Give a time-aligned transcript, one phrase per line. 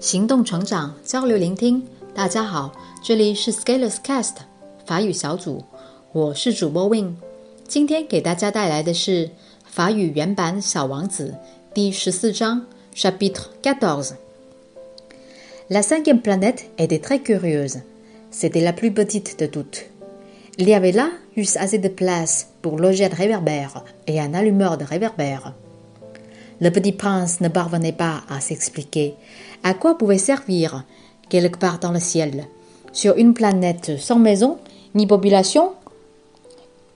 [0.00, 1.82] 行动成长，交流聆听。
[2.14, 2.72] 大家好，
[3.02, 4.34] 这里是 Scalers Cast
[4.86, 5.64] 法语小组，
[6.12, 7.16] 我是主播 Win。
[7.66, 9.30] 今天给大家带来的是
[9.64, 11.34] 法语原版《小王子》
[11.74, 17.78] 第十四章 Chapitre quatorze。La cinquième planète était très curieuse.
[18.30, 19.84] C'était la plus petite de toutes.
[20.58, 24.76] Il y avait là juste assez de place pour loger un réverbère et un allumeur
[24.76, 25.54] de réverbère.
[26.61, 29.15] Le petit prince ne parvenait pas à s'expliquer
[29.63, 30.83] à quoi pouvait servir,
[31.29, 32.45] quelque part dans le ciel,
[32.91, 34.57] sur une planète sans maison
[34.95, 35.71] ni population,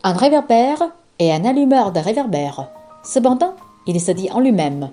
[0.03, 0.81] un réverbère
[1.19, 2.69] et un allumeur de réverbère?
[3.03, 3.53] Cependant,
[3.85, 4.89] il se dit en lui-même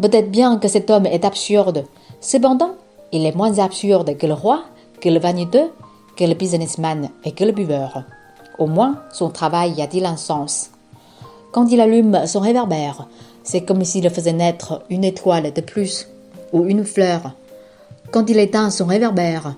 [0.00, 1.84] Peut-être bien que cet homme est absurde.
[2.20, 2.72] Cependant,
[3.12, 4.64] il est moins absurde que le roi,
[5.00, 5.70] que le vaniteux,
[6.16, 8.02] que le businessman et que le buveur.
[8.58, 10.71] Au moins, son travail a-t-il un sens.
[11.52, 13.08] Quand il allume son réverbère,
[13.44, 16.08] c'est comme s'il faisait naître une étoile de plus
[16.54, 17.32] ou une fleur.
[18.10, 19.54] Quand il éteint son réverbère,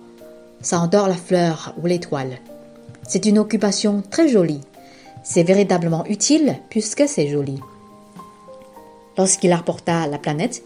[0.60, 2.38] ça endort la fleur ou l'étoile.
[3.06, 4.62] C'est une occupation très jolie.
[5.22, 7.60] C'est véritablement utile puisque c'est joli.
[9.16, 10.64] Lorsqu'il rapporta la planète,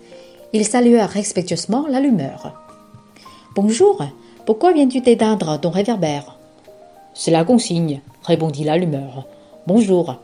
[0.54, 2.58] il salua respectueusement l'allumeur.
[3.54, 4.02] Bonjour,
[4.46, 6.38] pourquoi viens-tu t'éteindre ton réverbère?
[7.12, 9.26] C'est la consigne, répondit l'allumeur.
[9.66, 10.18] Bonjour.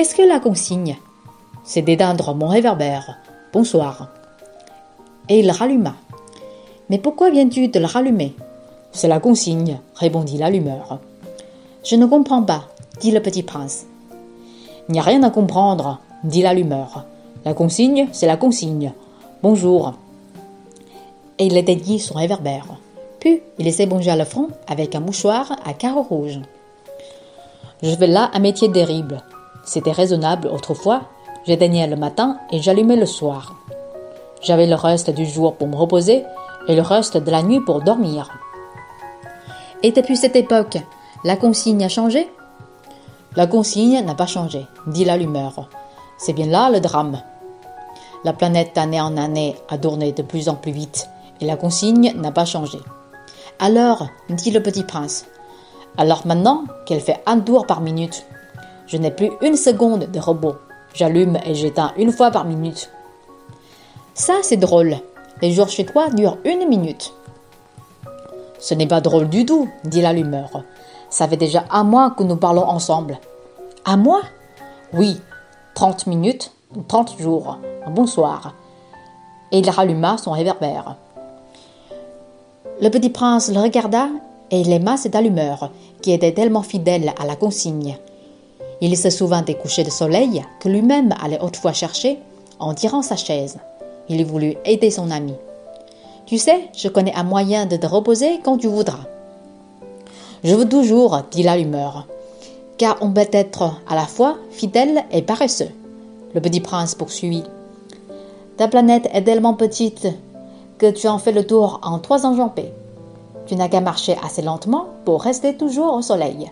[0.00, 0.96] Qu'est-ce que la consigne?
[1.62, 3.18] C'est d'éteindre mon réverbère.
[3.52, 4.08] Bonsoir.
[5.28, 5.94] Et il ralluma.
[6.88, 8.34] Mais pourquoi viens-tu de le rallumer?
[8.92, 11.00] C'est la consigne, répondit l'allumeur.
[11.84, 12.64] Je ne comprends pas,
[13.00, 13.84] dit le petit prince.
[14.88, 17.04] Il n'y a rien à comprendre, dit l'allumeur.
[17.44, 18.94] La consigne, c'est la consigne.
[19.42, 19.92] Bonjour.
[21.38, 22.68] Et il éteignit son réverbère.
[23.18, 26.40] Puis il s'ébongea le front avec un mouchoir à carreaux rouges.
[27.82, 29.22] Je fais là un métier terrible,
[29.64, 31.02] c'était raisonnable autrefois.
[31.46, 33.54] J'éteignais le matin et j'allumais le soir.
[34.42, 36.24] J'avais le reste du jour pour me reposer
[36.68, 38.30] et le reste de la nuit pour dormir.
[39.82, 40.78] Et depuis cette époque,
[41.24, 42.30] la consigne a changé?
[43.36, 45.68] La consigne n'a pas changé, dit l'allumeur.
[46.18, 47.22] C'est bien là le drame.
[48.24, 51.08] La planète d'année en année a tourné de plus en plus vite
[51.40, 52.78] et la consigne n'a pas changé.
[53.58, 55.26] Alors, dit le petit prince,
[55.96, 58.24] alors maintenant qu'elle fait un tour par minute,
[58.90, 60.56] je n'ai plus une seconde de robot.
[60.94, 62.90] J'allume et j'éteins une fois par minute.
[64.14, 64.96] Ça, c'est drôle.
[65.40, 67.12] Les jours chez toi durent une minute.
[68.58, 70.64] Ce n'est pas drôle du tout, dit l'allumeur.
[71.08, 73.20] Ça fait déjà un mois que nous parlons ensemble.
[73.86, 74.22] Un mois?
[74.92, 75.20] Oui,
[75.74, 76.52] trente minutes,
[76.88, 77.58] trente jours.
[77.86, 78.54] Bonsoir.
[79.52, 80.96] Et il ralluma son réverbère.
[82.82, 84.08] Le petit prince le regarda
[84.50, 85.70] et il aima cet allumeur,
[86.02, 87.96] qui était tellement fidèle à la consigne.
[88.80, 92.18] Il se souvint des couchers de soleil que lui-même allait autrefois chercher
[92.58, 93.58] en tirant sa chaise.
[94.08, 95.34] Il voulut aider son ami.
[96.26, 99.04] Tu sais, je connais un moyen de te reposer quand tu voudras.
[100.44, 102.06] Je veux toujours, dit l'allumeur,
[102.78, 105.70] car on peut être à la fois fidèle et paresseux.
[106.34, 107.44] Le petit prince poursuivit.
[108.56, 110.08] Ta planète est tellement petite
[110.78, 112.72] que tu en fais le tour en trois enjambées.
[113.46, 116.50] Tu n'as qu'à marcher assez lentement pour rester toujours au soleil.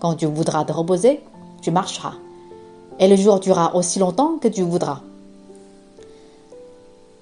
[0.00, 1.20] Quand tu voudras te reposer,
[1.64, 2.12] tu marcheras,
[2.98, 5.00] et le jour durera aussi longtemps que tu voudras.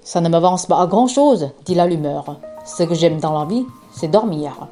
[0.03, 2.39] Ça ne m'avance pas à grand-chose, dit l'allumeur.
[2.65, 4.67] Ce que j'aime dans la vie, c'est dormir.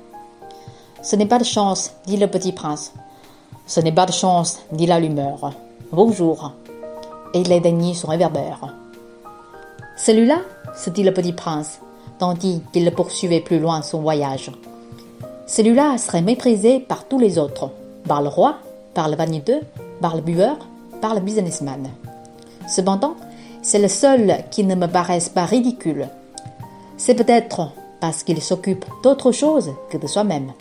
[1.02, 2.94] Ce n'est pas de chance, dit le petit prince.
[3.66, 5.54] Ce n'est pas de chance, dit l'allumeur.
[5.94, 6.52] Bonjour.
[7.34, 8.76] Et il éteignit son réverbère.
[9.96, 10.40] Celui-là,
[10.76, 11.80] se dit le petit prince,
[12.20, 14.52] tandis qu'il poursuivait plus loin son voyage.
[15.48, 17.70] Celui-là serait méprisé par tous les autres,
[18.06, 18.58] par le roi,
[18.94, 19.62] par le vaniteux,
[20.02, 20.58] par le buveur,
[21.02, 21.90] par le businessman.
[22.68, 23.16] Cependant,
[23.62, 26.08] c'est le seul qui ne me paraisse pas ridicule.
[26.98, 30.52] C'est peut-être parce qu'il s'occupe d'autre chose que de soi-même.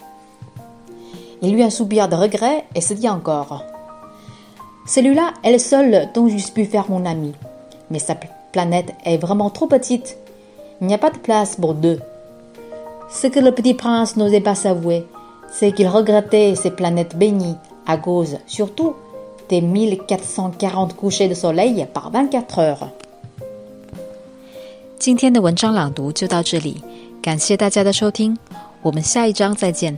[1.43, 3.64] Il eut un soupir de regret et se dit encore
[4.87, 7.32] Celui-là est le seul dont j'eusse pu faire mon ami.
[7.90, 8.16] Mais sa
[8.52, 10.19] planète est vraiment trop petite.
[10.81, 12.00] Il n'y a pas de place pour deux.
[13.10, 15.06] Ce que le petit prince n'osait pas s'avouer,
[15.50, 17.56] c'est qu'il regrettait ces planètes bénies
[17.87, 18.94] à cause surtout
[19.49, 22.88] des 1440 couchers de soleil par 24 heures.
[24.99, 26.82] 今天的文章朗读就到这里，
[27.23, 28.37] 感谢大家的收听，
[28.82, 29.97] 我们下一章再见。